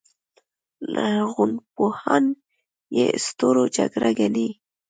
[0.93, 2.23] لرغونپوهان
[2.97, 4.49] یې ستورو جګړه ګڼي